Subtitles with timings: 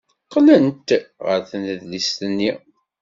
[0.25, 0.87] Qqlent
[1.25, 2.51] ɣer tnedlist-nni.